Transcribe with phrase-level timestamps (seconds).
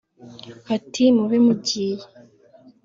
[0.67, 2.03] Bati mube mugiye